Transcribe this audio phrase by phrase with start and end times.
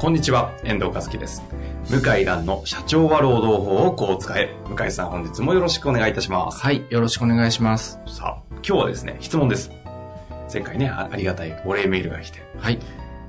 [0.00, 1.42] こんにちは、遠藤和樹です。
[1.90, 4.48] 向井蘭の社長は労働法をこう使え。
[4.66, 6.58] 向井さん本日もよろしくお願いいたします。
[6.58, 8.00] はい、よろしくお願いします。
[8.06, 9.70] さあ、今日はですね、質問です。
[10.50, 12.78] 前回ね、あありがたいお礼メールが来て、はい。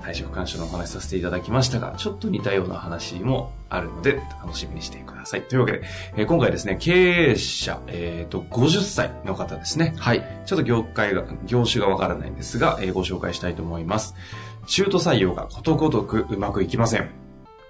[0.02, 5.42] 退職勧奨のお話しさせていただきましたが、ちょっと似たような話もあるので、楽しみにしてください。
[5.42, 5.82] というわけで、
[6.16, 9.94] えー今回ですね、経営者、えっ、と、50歳の方ですね。
[9.98, 10.26] はい。
[10.46, 14.16] ちょっと業界が、業種がわからないんですが、えーご紹介したいと思います。
[14.68, 17.10] 中途採用がことごとくうまくいきません。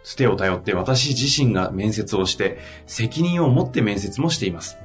[0.04, 4.78] つてを頼って私自身が面接をして、責任を持って面接もしています。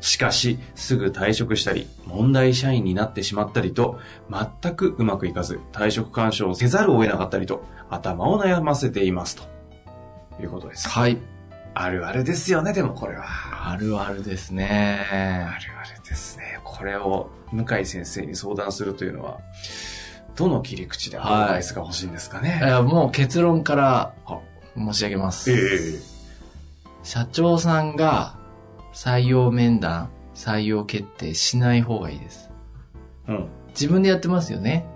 [0.00, 3.98] しかし、すぐ退職したり、問題社員になってしまったりと、
[4.30, 9.36] 全くうまくいかず、退職干渉をせざるを得なかったりと、頭を悩ませています。
[9.36, 10.88] ということです。
[10.88, 11.18] はい。
[11.72, 13.24] あるあるですよね、でもこれは。
[13.70, 15.00] あるあるですね。
[15.08, 16.60] あるあるですね。
[16.64, 19.40] これを向井先生に相談するというのは、
[20.36, 22.60] どの切り口でアドバイスが欲しいんですかね？
[22.62, 24.40] えーもう結論からは
[24.76, 25.52] 申し上げます。
[25.52, 25.56] え
[27.02, 28.36] 社長さんが
[28.92, 32.50] 採用面談、採用決定しない方がいいです。
[33.28, 33.48] えうん。
[33.68, 34.86] 自分でやってますよね。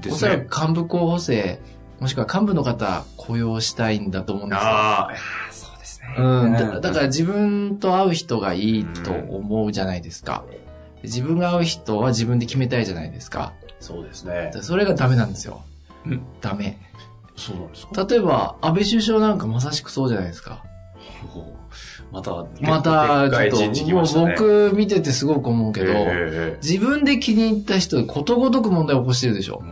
[0.00, 0.44] ですおそらね。
[0.44, 1.60] く幹部候補生、
[2.00, 4.64] もしくは幹部の方雇用したいんだと思うんですよ。
[4.64, 5.16] ああ、
[5.50, 6.14] そうですね。
[6.18, 10.44] うん、だだから自分と会う人がいいと思うじゃないですか。
[11.02, 13.52] 自分が会う人は自分で決めたいじゃないですか。
[13.80, 14.52] そうですね。
[14.62, 15.62] それがダメなんですよ。
[16.06, 16.78] うんダメ。
[17.36, 18.06] そうなんですか？
[18.08, 20.62] 例えば、安倍首相なんかまさしくそうじゃないですか。
[22.12, 29.62] また、また、ちょっと、もう僕見ててすごく思うけど、え自分で気に入った人でことごとく問題を起こしてるでしょ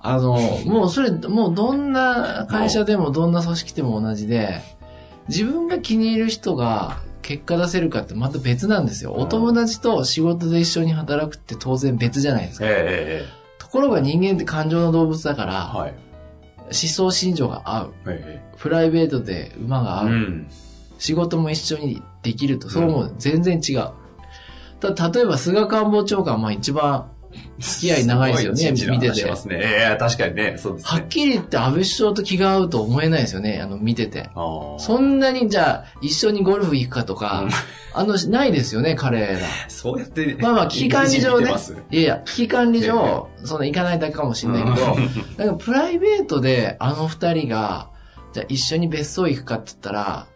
[0.00, 4.60] あの、もうそれ、もうどんな会社でもどんな組織でも同じで、
[5.28, 6.96] 自分が気に入る人が
[7.28, 9.12] 結果出せるかってまた別なんですよ。
[9.12, 12.64] うんお友達と仕事で一緒に働くって当然別じゃないですか。
[12.64, 15.90] うええええところが人間って感情の動物だから、はい。
[15.90, 17.94] 思想心情が合う。
[18.06, 20.08] えプライベートで馬が合う。
[20.08, 20.46] えうん。
[20.98, 23.14] 仕事も一緒にできると、そう思う。
[23.18, 23.90] 全然違う。
[24.80, 27.10] た、例えば菅官房長官、まあ一番
[27.58, 29.10] 付き合い長いですよね、見て。
[29.10, 29.58] てますね。
[29.60, 31.00] ええ確かにね、そうですね。
[31.00, 34.30] はっきり言って安倍首相と気が合うと思えないですよね、あの、見てて。
[34.78, 37.50] そんなにじゃあ、一緒にゴルフ行くかとか、うん
[37.94, 39.38] あの、ないですよね、彼ら。
[39.68, 41.52] そうやって、まあまあ、危機管理上ね。
[41.90, 47.88] いやいや、危機管理上、そんな行かないだけかもしれないけど、だからプライベートであの二人が、
[48.32, 50.26] じゃあ一緒に別荘行くかって言ったら、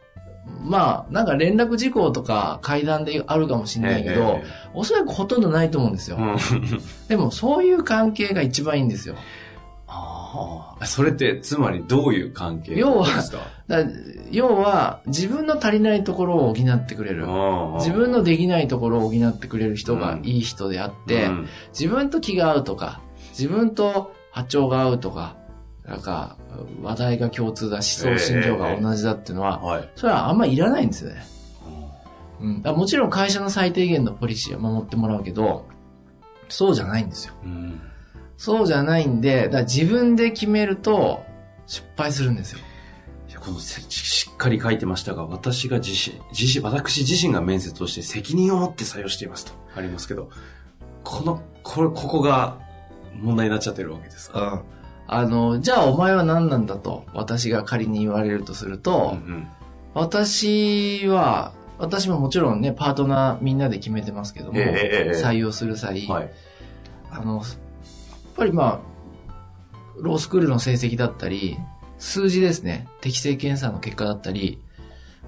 [0.44, 6.16] まあ、なんか連絡事項とか階段であるかもしれないけど、ええおそらくほとんどないと思うんですよ。
[6.18, 6.36] うん
[7.08, 9.16] でも、そういう関係が一番いいんですよ。
[9.86, 10.86] ああ。
[10.86, 13.06] それって、つまりどういう関係要は
[14.30, 17.26] 要は、自分の足りないところを補ってくれる。
[17.76, 21.48] 自分のできないところを補ってくれる人がいい人であって、うん
[21.78, 25.36] 自分と気が合うとか、自分と波長が合うとか、
[25.86, 26.36] なんか、
[26.82, 29.90] 話題が共通だ、思想心情が同じだっていうのは、はい。
[29.96, 31.24] それはあんまいらないんですよね。
[32.40, 35.66] うん、だもちろん会社の最低限のポリシーは守ってもらうけど、
[36.48, 37.34] そうじゃないんですよ。
[37.44, 37.80] うん
[38.36, 41.22] そうじゃないんで、だ自分で決めると
[41.66, 42.58] 失敗するんですよ。
[43.28, 50.28] いやこのせしっかり書いてましたが、私が自身、自身、私自身が面接をして責任を持って採用していますとありますけど、
[51.04, 52.58] この、これ、ここが
[53.14, 54.40] 問題になっちゃってるわけですか？
[54.42, 54.62] うん。
[55.14, 59.48] あの、じゃあお前は何なんだと、私が仮に言われるとすると、うん
[59.94, 66.30] 私は、私ももちろんね、パートナーみんなで決めてますけども、ええええええ採用する際、はい。
[67.10, 67.44] あの、やっ
[68.36, 68.80] ぱりまあ、
[69.98, 71.58] ロースクールの成績だったり、
[71.98, 74.62] 数字ですね、適正検査の結果だったり、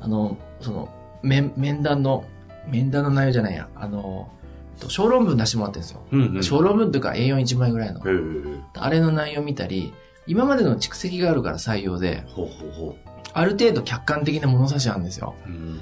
[0.00, 0.88] あの、その、
[1.22, 2.25] 面、面談の、
[2.66, 4.44] 面談の内容じゃないや、あの、と
[4.88, 6.02] 小論文出してもらってるんですよ。
[6.10, 6.42] うんうん。
[6.42, 8.00] 小論文というか A41 枚ぐらいの。
[8.00, 9.92] ええあれの内容見たり、
[10.26, 12.96] 今までの蓄積があるから採用で、ほうほうほ
[13.32, 15.34] ある程度客観的な物差しあるんですよ。
[15.46, 15.50] う。
[15.50, 15.80] うん。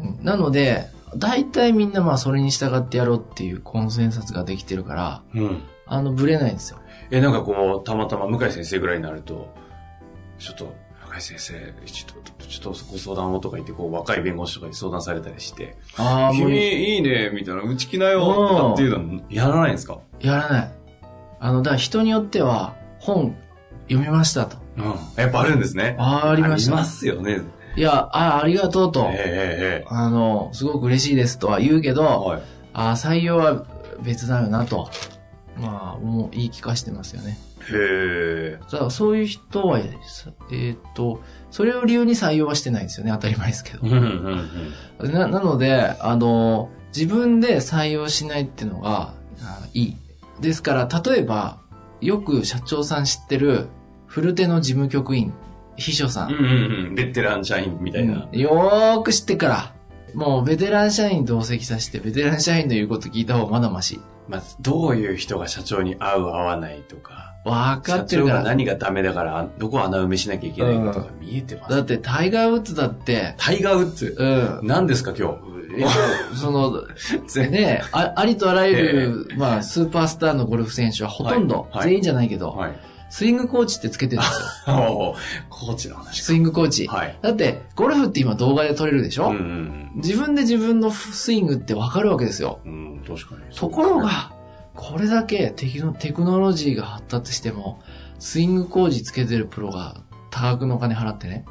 [0.00, 0.86] うんなので、
[1.16, 5.62] 大体みんなまあそれに従ってやろうっていうコンセンサスができてるから、うん。
[5.86, 6.78] あの、ブレないんですよ。
[7.10, 9.54] え、なんかこう、たまたま向井先生ぐらいになると、
[10.38, 10.74] ちょっと、
[11.18, 11.54] はい先生、
[11.84, 19.98] ちょっと、ちょっとご相談をとか言って、こう、若い弁護士とかに相談されたりして、ああ、君いいね、みたいな、うち来なよ、とかっていうのはやらないんですか？
[20.20, 20.70] やらない。
[21.40, 23.34] あの、だから人によっては、本
[23.88, 24.58] 読みましたと。
[24.76, 24.84] うん。
[25.16, 25.96] やっぱあるんですね。
[25.98, 26.72] ああ、ありました。
[26.74, 27.40] ありますよね。
[27.76, 29.08] いや、ああ、ありがとうと。
[29.12, 32.42] えええあの、すごく嬉しいですとは言うけど、えはい。
[32.74, 33.64] ああ、採用は
[34.04, 34.88] 別だよなと。
[35.60, 37.38] まあ、もう言い聞かしてますよね。
[37.60, 38.58] へえ。
[38.70, 43.12] だからそういう人は、さえーっと、それを理由に採用はしてないんですよね。
[43.12, 43.92] 当たり前ですけどうん。
[43.92, 45.12] うんうん。
[45.12, 49.96] な、なので、あの、自分で採用しないっていうのが、あいい。
[50.40, 51.60] ですから、例えば、
[52.00, 53.66] よく社長さん知ってる、
[54.06, 55.32] 古手の事務局員、
[55.76, 56.32] 秘書さん。
[56.32, 56.94] うんうんうん。
[56.94, 58.28] ベテラン社員みたいな。
[58.32, 59.74] よーく知ってから、
[60.14, 64.00] もうベテラン社員同席させて、ベテラン社員の言うこと聞いた方がまだまし。
[64.28, 68.42] まあ、どういう人が社長に合う合わないとか、わか社長がってるから。
[68.42, 71.70] 何がダメだから、あどこ穴埋めしなきゃいけないかとか見えてます。
[71.70, 74.14] だって、タイガー・ウッズだって、タイガー・ウッズ？
[74.18, 74.66] うん。
[74.66, 75.38] 何ですか今
[75.76, 75.88] いや
[76.34, 76.82] その、
[77.50, 82.58] ねあ、ありとあらゆる、まあ、スーパースターのゴルフ選手はほとんど、全員じゃないけど、日。
[82.58, 82.78] はい。
[83.10, 85.16] スイングコーチってつけてるんですよ。
[85.48, 86.86] コーチの話スイングコーチ。
[86.86, 86.96] か。
[86.96, 87.18] はい。
[87.22, 92.60] だって、ゴルフって今動画で撮れるでしょ、うんうん自分で自分のスイングってわかるわけですよ。
[92.64, 92.72] うん。
[92.72, 93.56] うん、確かに。
[93.56, 94.32] ところが、
[94.74, 97.80] これだけテクノテクノロジーが発達しても、
[98.20, 99.96] スイング工事つけてるプロが
[100.30, 101.44] 多額のお金払ってね、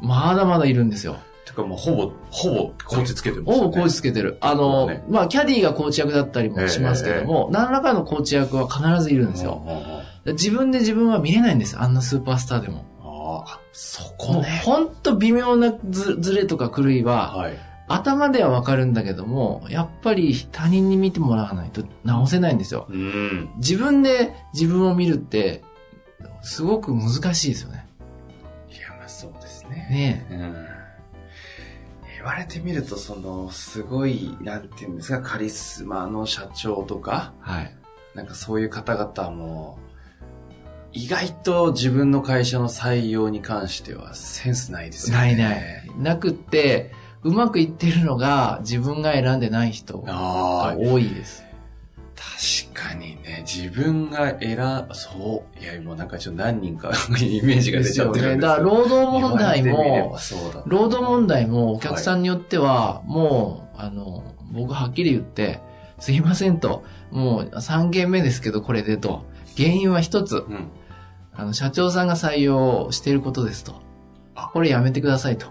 [0.00, 1.18] まだまだいるんですよ。
[1.46, 3.66] てかもうほぼ、ほぼコーチつけてますよね。
[3.66, 4.38] ほぼコーチつけてる。
[4.40, 9.62] あの、ねまあ、キャディーがコーチ役だったりもしますけども、何らかのコーチ役は必ずいるんですよ。
[9.64, 11.82] うんうんうん自分で自分は見れないんですよ。
[11.82, 12.84] あんなスーパースターでも。
[13.00, 14.62] ああ、そこね。
[14.64, 17.58] ほんと微妙なずずれとか狂いは、はい。
[17.86, 22.86] 頭ではわかるんだけども、やっぱり他人に見てもらわないと直せないんですよ。
[22.88, 23.50] うん。
[23.56, 25.62] 自分で自分を見るって、
[26.42, 27.86] すごく難しいですよね。
[28.70, 29.88] いや、まあそうですね。
[29.90, 30.66] ねうん。
[32.16, 37.76] 言われてみると、その、すごい、なんていうんですか、カリスマの社長とか、はい。
[38.14, 39.78] なんかそういう方々も、
[40.94, 45.22] 意外と自分の会社の採用に関してはセンスないですよね。
[45.22, 45.90] ないない。
[45.98, 46.92] なくって、
[47.24, 51.44] うまくいってるのが自分が選んでない人が多いです。
[52.72, 60.16] 確かにね、自分が選、そう、いや、もうなんかちょっと何人か イメージが出ちゃってるんですだから労働問題も。
[60.66, 65.60] 労働問題もお客さんによっては、もう、あの、僕はっきり言って、
[65.98, 69.24] すいませんと、もう3件目ですけど、これでと。
[69.56, 70.68] 原因は一つ、うん。
[71.36, 73.80] あの、社長さんが採用していることですと
[74.34, 74.50] あ。
[74.52, 75.46] これやめてくださいと。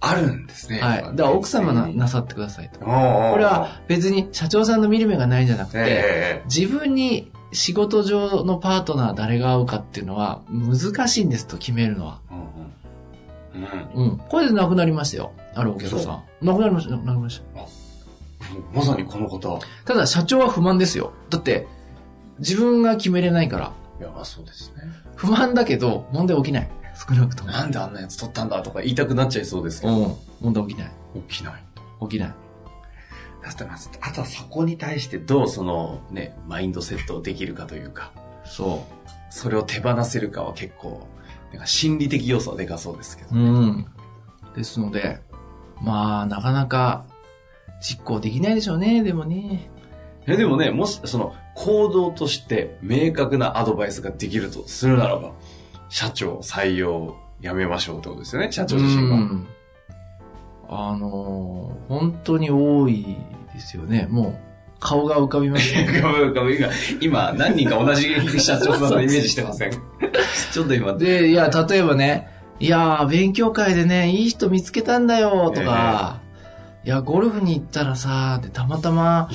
[0.00, 0.80] あるんですね。
[0.80, 1.02] はい。
[1.02, 2.80] だから奥様ななさってくださいと。
[2.80, 2.90] ここ
[3.38, 12.20] れは、別に社長さんの見る目がないんじゃなくて、え自分に仕事上のパートナー誰が合うかっていうのは難しいんですと決めるのは。
[12.30, 12.34] え
[13.54, 14.02] うんうん。
[14.02, 14.10] うん。
[14.10, 14.18] うん。
[14.18, 15.32] これで亡くなりましたよ。
[15.54, 16.22] あるお客さん。
[16.44, 17.82] 亡くなりました、亡くなりました。
[18.74, 19.60] まさにこの方。
[19.84, 21.12] ただ社長は不満ですよ。
[21.30, 21.68] だって、
[22.40, 23.72] 自分が決めれないから。
[24.00, 24.82] いや、まあそうですね。
[25.22, 26.70] 不満だけど、問題起きない。
[26.94, 27.52] 少なくとも。
[27.52, 30.16] なんであんなやつ取ったんだとか言いたくなっちゃいそうですけど、うん。
[30.40, 30.92] 問題起きない。
[31.28, 31.64] 起きない。
[32.00, 32.28] 起きない。
[32.28, 33.64] だって
[34.00, 38.10] あとはそこに対してどうそのね、マインドセットできるかというか、
[38.44, 38.84] そ
[39.30, 41.06] それを手放せるかは結構、
[41.52, 43.30] なんか心理的要素はでかそうですけど。
[43.32, 43.38] う。
[43.38, 43.86] うん。
[44.56, 45.20] ですので、
[45.80, 47.04] まあ、なかなか
[47.80, 49.70] 実行できないでしょうね、でもね。
[50.26, 55.32] えでもね、もし、その、行動として明確なアドバイスができるとするならば、
[55.88, 59.14] 社長採用やめましょうってことですよね、社長自身が。
[59.16, 59.46] うん。
[60.68, 63.16] あのー本当に多い
[63.52, 64.06] ですよね。
[64.10, 64.34] もう、
[64.80, 66.00] 顔が浮かびますね。
[66.00, 66.68] ごめんごめん今、
[67.00, 68.08] 今、何人か同じ
[68.40, 69.72] 社長さんのイメージしてません？
[70.52, 72.28] ちょっと今、で、いや、例えばね、
[72.60, 76.20] いやー、勉強会でね、いい人見つけたんだよ、とか、
[76.84, 79.28] いや、ゴルフに行ったらさ、で、たまたま、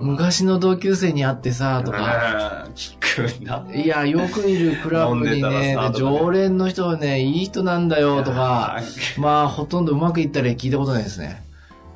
[0.00, 3.64] 昔の同級生に会ってさ、とか、か、聞くな。
[3.72, 8.80] いや、よくいるクラブにね常連の人はね、いい人なんだよ、とか、
[9.18, 11.44] まあ、ほとんどうまくいったら聞いたことないですね。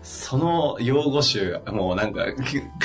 [0.05, 2.27] その用語集、もうなんか、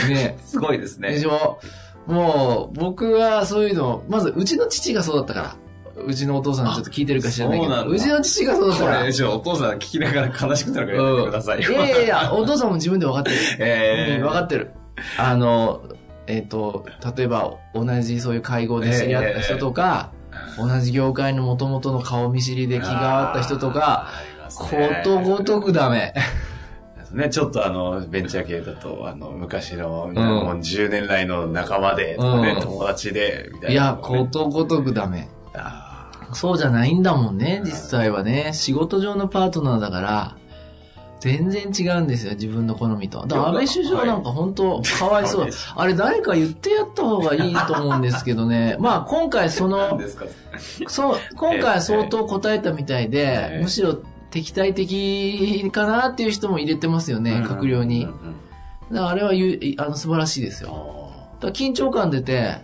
[0.10, 0.38] ね。
[0.44, 1.12] すごいですね。
[1.12, 1.60] でしょ？
[2.08, 5.56] もう、僕はそういうの、まず、うちの父がそうだったから。
[5.96, 9.00] うちのお父さんちょっと聞いてるか知らないけど、うちの父がそうだったから。
[9.02, 11.72] これ、ちょ、お父さん聞きながら悲しくなるからやめてくださいよ。
[11.72, 13.36] いやいやいや、お父さんも自分で分かってる。
[13.60, 14.72] えうん分かってる。
[15.18, 15.82] あの、
[16.26, 16.86] えっ、と、
[17.16, 20.12] 例えば、同じそういう会合で知り合った人とか、
[20.58, 24.10] 同じ業界の元々の顔見知りで気が合った人とか、、
[24.56, 24.68] こ
[25.04, 26.14] とごとくダメ。
[27.12, 33.72] ね、ちょっとあの、ベンチャー系だと、あの、昔の、んもう10年来の仲間で、ねうん友達で、みたいな。
[33.72, 35.30] いや、ことごとくダメ。
[35.54, 35.83] あ
[36.36, 38.52] そうじゃないんだもんね、実際はね。
[38.54, 40.38] 仕事上のパートナーだから、
[41.20, 43.25] 全然違うんですよ、自分の好みと。
[43.25, 45.52] だから安倍首相なんか本当、 かわいそうはい。
[45.75, 48.75] あれ誰か言ってやった方がいいと思うんですけどね。
[48.82, 50.00] まあ今回その、
[50.88, 53.98] そう、今回は相当答えたみたいえでえ、むしろ
[54.32, 58.08] 敵対的かなっていう人も入れてますよね、閣僚に
[58.92, 60.94] だからあれはゆあの素晴らしいですよ。
[61.42, 62.58] 緊張感出て、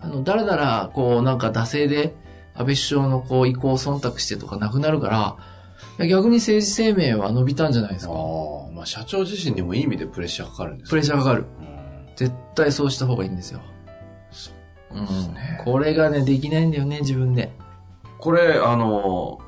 [0.00, 2.14] あの、だらだら、こう、なんか惰性で、
[2.54, 5.36] 安倍首相のこう、意向を忖度してとかなくなるか
[5.98, 8.12] ら、逆に政治生命は伸びたんじゃないですか。
[8.12, 11.44] ああ、まあ社長自身にもいい意味でプレッシャーかかるんですプレッシャーかかる。
[11.60, 11.72] うん
[12.14, 13.60] 絶対そうした方がいいんですよ。
[14.30, 14.50] そ
[14.94, 17.50] ううんですねこれがね、できないんだよね、自分で。
[18.18, 19.38] これ、あの、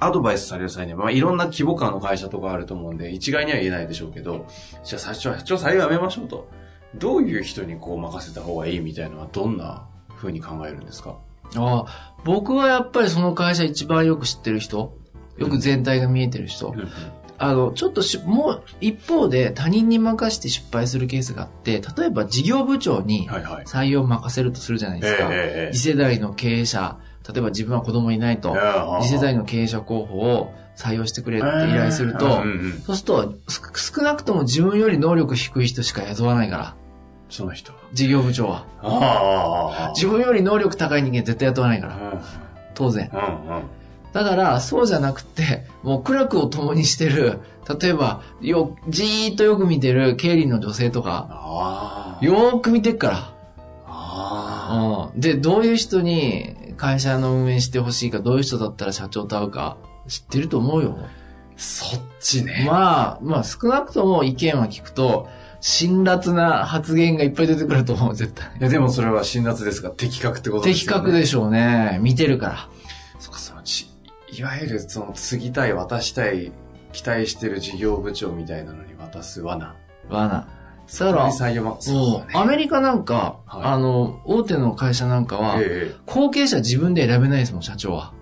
[0.00, 4.46] アドバイスされる際には、まあ、いろんな規模感の会社とかあると思うんで、一概には言えないでしょうけど、
[4.84, 6.48] じゃあ社長、社長採用やめましょうと。
[6.94, 11.16] どういう人にこう任せた方がいいみたいなのはどんな風に考えるんですか？
[11.54, 14.96] ああ僕はやっぱりその会社一番よく知ってる人、
[15.38, 16.74] よく全体が見えてる人、
[17.38, 23.64] あの、ちょっとし、もう一方で他人に任して失敗するケースがあって、例えば事業部長にはいはい。
[23.64, 25.28] 採用を任せるとするじゃないですか。
[25.30, 26.98] ええ次世代の経営者、
[27.28, 28.56] 例えば自分は子供いないと、
[29.02, 32.82] 次世代の経営者候補を採用してくれって依頼すると、うんうん。
[32.86, 36.74] そうすると、す少なくとも自分より能力低い人しか雇わないから、
[37.28, 37.78] その人は。
[37.92, 38.64] 事業部長は。
[38.82, 39.92] ああ。
[39.94, 42.20] 自分より能力高い人間絶対雇わないから、うん
[42.74, 43.10] 当然。
[43.12, 43.62] うんうん。
[44.12, 47.40] だから、そうじゃなくて、もう苦楽を共にしてる、
[47.80, 52.18] 例えば、よ、じーっとよく見てる経理の女性とか。
[52.20, 53.32] よーく見てっから。
[53.86, 55.20] あうん。
[55.20, 60.98] で、どういう人に会社の運営してほしいか、どういう人だったら社長と会うか、知ってると思うよ。
[61.00, 61.08] あ。
[61.56, 62.64] そっちね。
[62.66, 65.28] まあ、まあ少なくとも意見は聞くと、
[65.60, 68.46] 辛辣な発言がいっぱい出てくると思う、絶対。
[68.58, 71.00] いや、でもそれは辛辣ですが、的確ってことです的よね。
[71.00, 71.98] 確でしょうね。
[72.02, 72.68] 見てるから。
[73.18, 73.90] そっか、そのち、
[74.32, 76.52] いわゆるその、継ぎたい、渡したい、
[76.92, 79.74] 期待してる事業部長みたいなのに渡す罠。
[80.08, 80.46] 罠。
[80.98, 88.12] だから、そう、アメリカなんか、はいあの、大手の会社なんかは、ええ後継者自分で選べないですもん、社長は。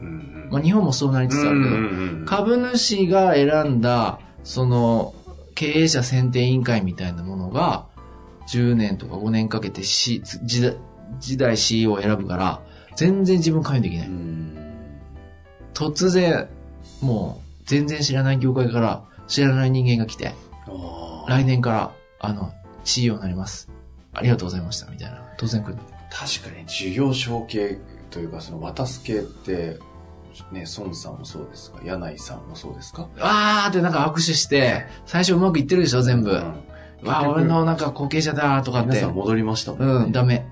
[0.00, 0.48] うんうん。
[0.50, 5.14] まあ日本もそうなりつつあるけど、うんうんうん株主が選んだ、その、
[5.60, 7.86] 経営者選定委員会みたいなものが、
[8.48, 10.76] 10年とか5年かけて、C、時代
[11.18, 12.62] 時代 CEO を選ぶから、
[12.96, 14.08] 全然自分関与できなうい。
[14.08, 14.56] ん。
[15.74, 16.48] 突然、
[17.02, 20.32] もう、全然知らない業界から、知らない人間が来て、
[21.28, 23.68] 来年から、あの、CEO になります。
[24.14, 25.22] ありがとうございました、みたいな。
[25.36, 25.76] 当然来る。
[26.10, 27.78] 確かに、事業承継
[28.10, 29.78] というか、その渡す系って、
[30.52, 33.08] ね、孫さんもそうですか、柳井さんもそうですか？
[33.20, 36.30] あーってなんか握手して、最初うまくいってるでしょ、全部。
[36.30, 36.54] うん
[37.02, 39.06] わあ、俺のなんか後継者だとかって皆さ。
[39.08, 39.86] ん戻りましたもんね。
[39.86, 40.46] うん、ダメ。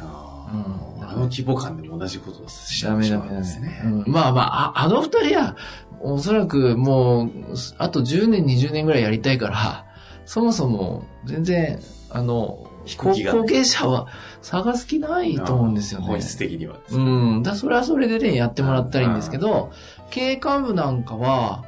[0.00, 3.82] あの規模感でも同じことをしちゃダメダメですね。
[3.84, 5.56] うんまあまあ、ああの二人は、
[6.00, 7.30] おそらくもう、
[7.78, 9.86] あと10年、20年ぐらいやりたいから、
[10.24, 11.78] そもそも全然、
[12.10, 14.08] あの、後引く気が後継者は
[14.40, 16.06] 探す気ないと思うんですよね。
[16.06, 16.80] 本質的にはね。
[16.90, 16.98] う
[17.38, 17.42] ん。
[17.42, 19.72] だそれはそれでね、やってもらったらいいんですけど、
[20.10, 21.64] 経営幹部なんかは、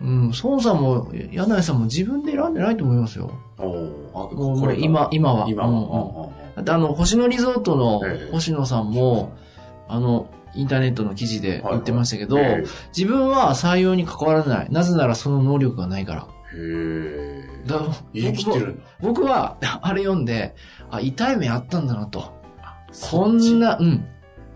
[0.00, 3.32] うん、孫さんも、柳井さんも自分で選んでないと思いますよ。
[3.58, 5.48] おこれ今、今は。
[5.48, 9.32] 今うんうんあの、星野リゾートのええ星野さんも、
[9.88, 12.64] あの、インターネットの記事で言ってましたけど、へ
[12.96, 14.68] 自分は採用に関わらない。
[14.70, 16.26] なぜならその能力がないから。
[16.54, 17.39] え。
[17.66, 17.80] だ
[18.12, 18.80] 言い切ってる。
[19.00, 20.54] 僕は、 あれ読んで、
[20.90, 22.20] あ、痛い目あったんだなと。
[22.20, 22.32] こ
[22.92, 24.04] そんな、うん。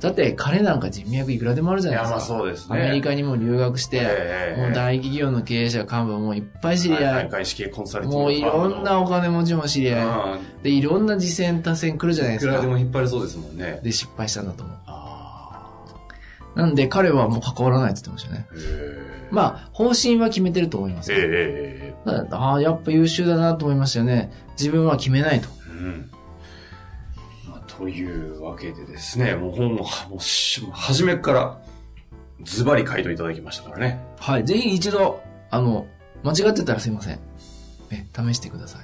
[0.01, 2.17] だって彼なんか人脈いくらでもあるじゃないですか。
[2.17, 2.79] まあそうですね。
[2.79, 12.69] アメリカにも留学して、ええもう大企業の経営者幹部もいっぱい知り合い、はい外資系コンサルティングもういろんなお金持ちも知り合い、うんで、いろんな次戦多戦来るじゃないですかいくらで。
[12.69, 13.81] も引っ張れそうですもんね。
[13.83, 14.77] で、失敗したんだと思う。
[14.87, 15.71] あ
[16.55, 18.47] なんで彼はもう関わらないって言ってましたね。
[19.31, 21.84] まあ、方針は決めてると思いますええ。
[22.07, 24.31] ああ、やっぱ優秀だなと思いましたよね。
[24.59, 25.49] 自分は決めないと。
[25.69, 26.11] うん。
[27.49, 30.19] まあ、というわけでですね、もう本も、もう
[30.73, 31.61] 初めから、
[32.43, 34.01] ズバリ回答いただきましたからね。
[34.19, 34.45] はい。
[34.45, 35.87] ぜひ一度、あの、
[36.23, 37.21] 間違ってたらすいません。
[37.95, 38.83] え、試してください。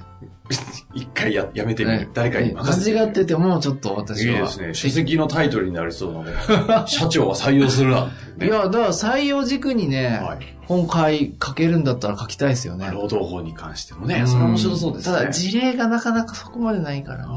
[0.93, 2.09] 一回や、やめてみねる。
[2.13, 2.97] 誰かに任せて。
[2.97, 4.35] 間違ってても、ちょっと私は。
[4.35, 4.73] いいですね。
[4.73, 6.31] 書籍のタイトルになりそうなので、
[6.87, 8.47] 社長は採用するなね。
[8.47, 10.39] いや、だから採用軸にね、はい。
[10.67, 12.89] 本会書けるんだったら書きたいですよね。
[12.91, 15.17] 労働法に関してもね、それは面白そうですね。
[15.17, 17.33] ただ、事例がなかなかそこまでないからね。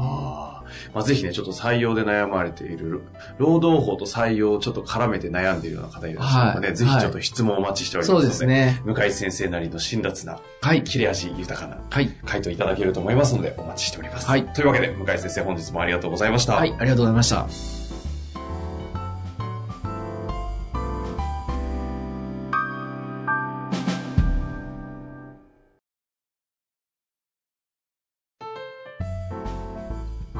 [0.93, 3.01] まあ、ぜひね、ちょっと採用で悩まれている、
[3.37, 8.81] 労働法と採用をちょっと絡めて悩んでいるような方いらっしゃるので、はいぜひちょっと質問をお待ちしておりますそうので、ですね。
[8.85, 10.83] 向井先生なりの辛辣な、はい。
[10.83, 12.09] 切れ味豊かなはい。
[12.25, 14.27] 回答いただけると思いますので、お待ちしております。
[14.27, 16.53] はいというわけで、向井先生本日もありがとうございました。
[16.53, 16.73] はい。
[16.77, 17.84] ありがとうございました。